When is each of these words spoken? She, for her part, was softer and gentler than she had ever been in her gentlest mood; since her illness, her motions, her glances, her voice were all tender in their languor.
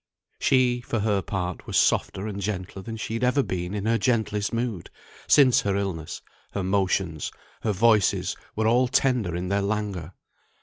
She, 0.39 0.81
for 0.81 1.01
her 1.01 1.21
part, 1.21 1.67
was 1.67 1.77
softer 1.77 2.25
and 2.25 2.41
gentler 2.41 2.81
than 2.81 2.97
she 2.97 3.13
had 3.13 3.23
ever 3.23 3.43
been 3.43 3.75
in 3.75 3.85
her 3.85 3.99
gentlest 3.99 4.51
mood; 4.51 4.89
since 5.27 5.61
her 5.61 5.75
illness, 5.75 6.23
her 6.53 6.63
motions, 6.63 7.31
her 7.61 7.71
glances, 7.71 7.77
her 8.09 8.17
voice 8.17 8.35
were 8.55 8.67
all 8.67 8.87
tender 8.87 9.35
in 9.35 9.49
their 9.49 9.61
languor. 9.61 10.15